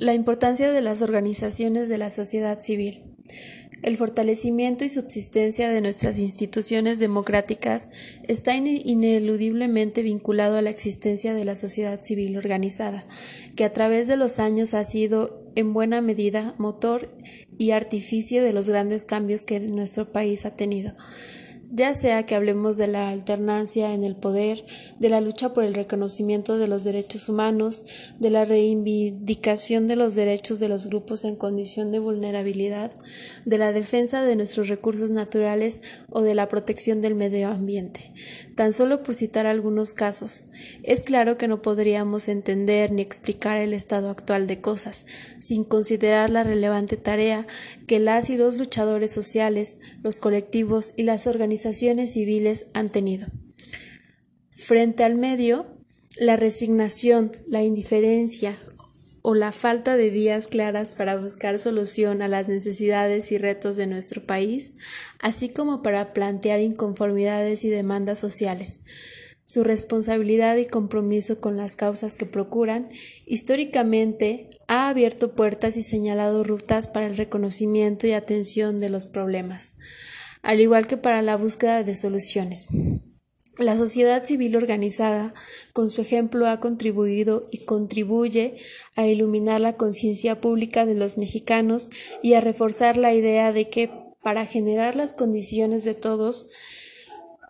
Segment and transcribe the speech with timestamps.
[0.00, 3.02] La importancia de las organizaciones de la sociedad civil.
[3.82, 7.90] El fortalecimiento y subsistencia de nuestras instituciones democráticas
[8.26, 13.04] está ineludiblemente vinculado a la existencia de la sociedad civil organizada,
[13.56, 17.14] que a través de los años ha sido en buena medida motor
[17.58, 20.94] y artificio de los grandes cambios que nuestro país ha tenido
[21.72, 24.64] ya sea que hablemos de la alternancia en el poder,
[24.98, 27.84] de la lucha por el reconocimiento de los derechos humanos,
[28.18, 32.90] de la reivindicación de los derechos de los grupos en condición de vulnerabilidad,
[33.44, 38.12] de la defensa de nuestros recursos naturales o de la protección del medio ambiente.
[38.56, 40.46] Tan solo por citar algunos casos,
[40.82, 45.06] es claro que no podríamos entender ni explicar el estado actual de cosas
[45.38, 47.46] sin considerar la relevante tarea
[47.86, 51.59] que las y los luchadores sociales, los colectivos y las organizaciones
[52.12, 53.28] civiles han tenido.
[54.50, 55.66] Frente al medio,
[56.18, 58.56] la resignación, la indiferencia
[59.22, 63.86] o la falta de vías claras para buscar solución a las necesidades y retos de
[63.86, 64.74] nuestro país,
[65.18, 68.80] así como para plantear inconformidades y demandas sociales.
[69.44, 72.88] Su responsabilidad y compromiso con las causas que procuran,
[73.26, 79.74] históricamente, ha abierto puertas y señalado rutas para el reconocimiento y atención de los problemas
[80.42, 82.66] al igual que para la búsqueda de soluciones.
[83.58, 85.34] La sociedad civil organizada,
[85.74, 88.56] con su ejemplo, ha contribuido y contribuye
[88.96, 91.90] a iluminar la conciencia pública de los mexicanos
[92.22, 93.90] y a reforzar la idea de que
[94.22, 96.48] para generar las condiciones de todos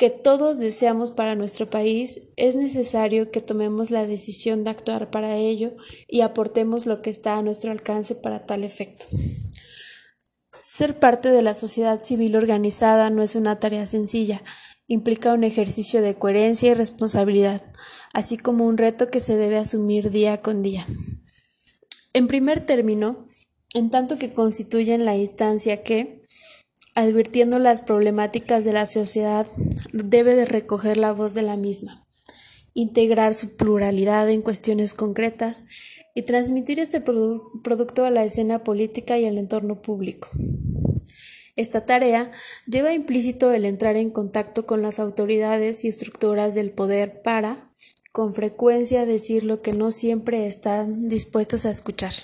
[0.00, 5.36] que todos deseamos para nuestro país, es necesario que tomemos la decisión de actuar para
[5.36, 5.74] ello
[6.08, 9.04] y aportemos lo que está a nuestro alcance para tal efecto.
[10.60, 14.42] Ser parte de la sociedad civil organizada no es una tarea sencilla,
[14.86, 17.62] implica un ejercicio de coherencia y responsabilidad,
[18.12, 20.86] así como un reto que se debe asumir día con día.
[22.12, 23.26] En primer término,
[23.72, 26.20] en tanto que constituyen la instancia que,
[26.94, 29.50] advirtiendo las problemáticas de la sociedad,
[29.94, 32.06] debe de recoger la voz de la misma,
[32.74, 35.64] integrar su pluralidad en cuestiones concretas
[36.14, 40.28] y transmitir este producto a la escena política y al entorno público.
[41.56, 42.30] Esta tarea
[42.66, 47.70] lleva implícito el entrar en contacto con las autoridades y estructuras del poder para,
[48.12, 52.14] con frecuencia, decir lo que no siempre están dispuestas a escuchar.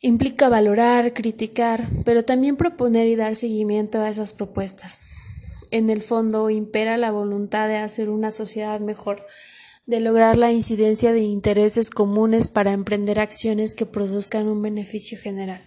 [0.00, 5.00] Implica valorar, criticar, pero también proponer y dar seguimiento a esas propuestas.
[5.70, 9.26] En el fondo impera la voluntad de hacer una sociedad mejor,
[9.88, 15.62] de lograr la incidencia de intereses comunes para emprender acciones que produzcan un beneficio general.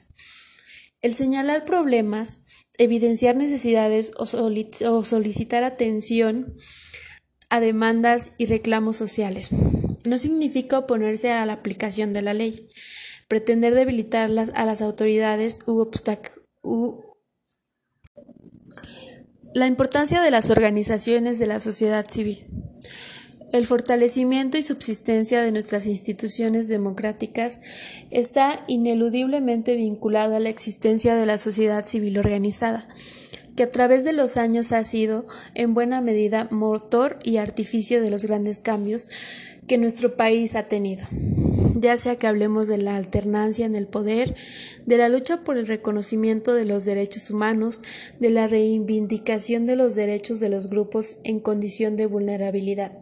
[1.01, 2.41] El señalar problemas,
[2.77, 6.55] evidenciar necesidades o, solicitar atención
[7.49, 9.49] a demandas y reclamos sociales
[10.05, 12.69] no significa oponerse a la aplicación de la ley,
[13.27, 15.89] pretender debilitarlas a las autoridades u,
[16.61, 17.01] u
[19.55, 22.45] la importancia de las organizaciones de la sociedad civil.
[23.51, 27.59] El fortalecimiento y subsistencia de nuestras instituciones democráticas
[28.09, 32.87] está ineludiblemente vinculado a la existencia de la sociedad civil organizada,
[33.57, 38.09] que a través de los años ha sido, en buena medida, motor y artificio de
[38.09, 39.09] los grandes cambios
[39.67, 41.05] que nuestro país ha tenido,
[41.75, 44.33] ya sea que hablemos de la alternancia en el poder,
[44.85, 47.81] de la lucha por el reconocimiento de los derechos humanos,
[48.17, 52.93] de la reivindicación de los derechos de los grupos en condición de vulnerabilidad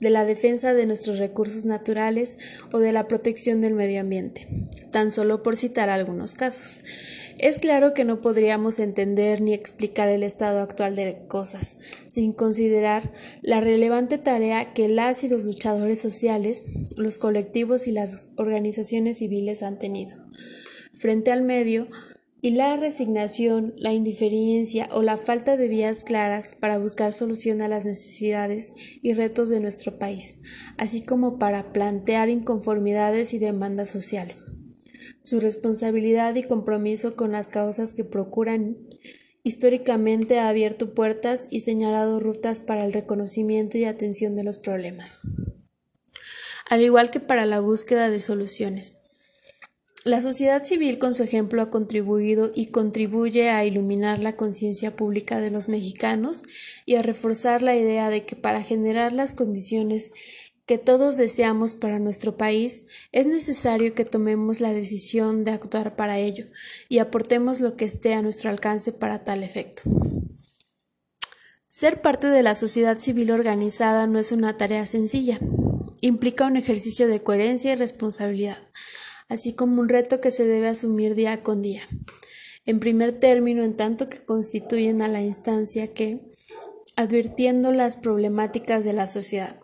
[0.00, 2.38] de la defensa de nuestros recursos naturales
[2.72, 4.46] o de la protección del medio ambiente,
[4.90, 6.80] tan solo por citar algunos casos.
[7.38, 11.78] Es claro que no podríamos entender ni explicar el estado actual de cosas
[12.08, 16.64] sin considerar la relevante tarea que las y los luchadores sociales,
[16.96, 20.16] los colectivos y las organizaciones civiles han tenido.
[20.94, 21.86] Frente al medio,
[22.40, 27.68] y la resignación, la indiferencia o la falta de vías claras para buscar solución a
[27.68, 30.38] las necesidades y retos de nuestro país,
[30.76, 34.44] así como para plantear inconformidades y demandas sociales.
[35.22, 38.76] Su responsabilidad y compromiso con las causas que procuran
[39.42, 45.18] históricamente ha abierto puertas y señalado rutas para el reconocimiento y atención de los problemas,
[46.70, 48.92] al igual que para la búsqueda de soluciones.
[50.04, 55.40] La sociedad civil con su ejemplo ha contribuido y contribuye a iluminar la conciencia pública
[55.40, 56.44] de los mexicanos
[56.86, 60.12] y a reforzar la idea de que para generar las condiciones
[60.66, 66.18] que todos deseamos para nuestro país, es necesario que tomemos la decisión de actuar para
[66.18, 66.46] ello
[66.88, 69.82] y aportemos lo que esté a nuestro alcance para tal efecto.
[71.68, 75.38] Ser parte de la sociedad civil organizada no es una tarea sencilla,
[76.02, 78.58] implica un ejercicio de coherencia y responsabilidad
[79.28, 81.82] así como un reto que se debe asumir día con día.
[82.66, 86.20] En primer término, en tanto que constituyen a la instancia que,
[86.96, 89.56] advirtiendo las problemáticas de la sociedad,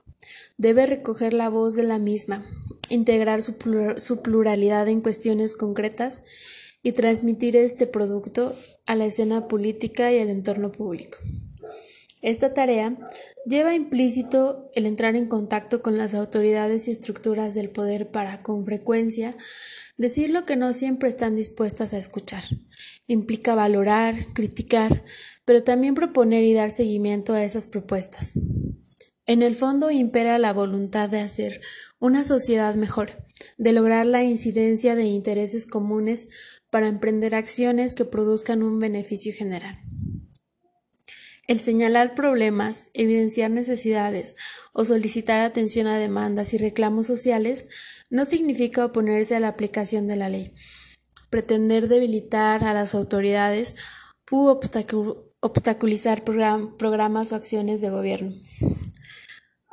[0.56, 2.46] debe recoger la voz de la misma,
[2.88, 3.56] integrar su,
[4.22, 6.22] pluralidad en cuestiones concretas
[6.82, 8.54] y transmitir este producto
[8.86, 11.18] a la escena política y al entorno público.
[12.24, 12.96] Esta tarea
[13.44, 18.64] lleva implícito el entrar en contacto con las autoridades y estructuras del poder para, con
[18.64, 19.36] frecuencia,
[19.98, 22.42] decir lo que no siempre están dispuestas a escuchar.
[23.06, 25.04] Implica valorar, criticar,
[25.44, 28.32] pero también proponer y dar seguimiento a esas propuestas.
[29.26, 31.60] En el fondo impera la voluntad de hacer
[31.98, 33.26] una sociedad mejor,
[33.58, 36.28] de lograr la incidencia de intereses comunes
[36.70, 39.78] para emprender acciones que produzcan un beneficio general.
[41.46, 44.34] El señalar problemas, evidenciar necesidades
[44.72, 47.68] o solicitar atención a demandas y reclamos sociales
[48.08, 50.54] no significa oponerse a la aplicación de la ley,
[51.28, 53.76] pretender debilitar a las autoridades
[54.30, 54.46] u
[55.40, 58.34] obstaculizar programas o acciones de gobierno.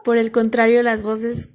[0.04, 1.50] Por el contrario, las voces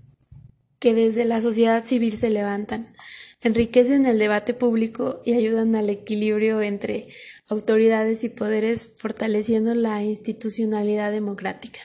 [0.78, 2.94] que desde la sociedad civil se levantan
[3.42, 7.08] enriquecen el debate público y ayudan al equilibrio entre
[7.48, 11.80] autoridades y poderes, fortaleciendo la institucionalidad democrática.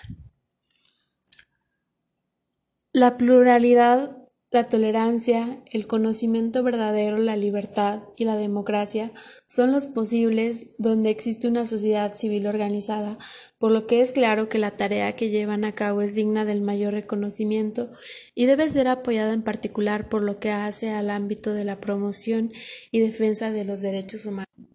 [2.93, 4.17] La pluralidad,
[4.49, 9.13] la tolerancia, el conocimiento verdadero, la libertad y la democracia
[9.47, 13.17] son los posibles donde existe una sociedad civil organizada,
[13.59, 16.59] por lo que es claro que la tarea que llevan a cabo es digna del
[16.61, 17.91] mayor reconocimiento
[18.35, 22.51] y debe ser apoyada en particular por lo que hace al ámbito de la promoción
[22.91, 24.70] y defensa de los derechos humanos.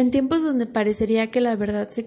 [0.00, 2.06] En tiempos donde parecería que la verdad se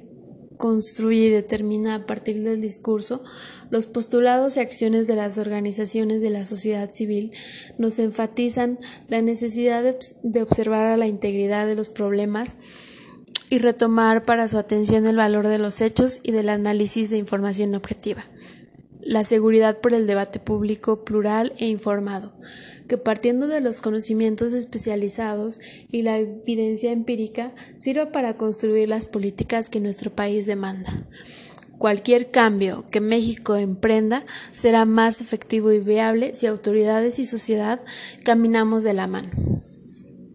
[0.57, 3.21] construye y determina a partir del discurso,
[3.69, 7.33] los postulados y acciones de las organizaciones de la sociedad civil
[7.77, 8.79] nos enfatizan
[9.09, 12.57] la necesidad de, observar a la integridad de los problemas
[13.51, 17.75] y retomar para su atención el valor de los hechos y del análisis de información
[17.75, 18.25] objetiva.
[19.05, 22.33] La seguridad por el debate público plural e informado,
[22.87, 25.59] que partiendo de los conocimientos especializados
[25.91, 31.05] y la evidencia empírica sirva para construir las políticas que nuestro país demanda.
[31.77, 34.23] Cualquier cambio que México emprenda
[34.53, 37.81] será más efectivo y viable si autoridades y sociedad
[38.23, 39.52] caminamos de la mano.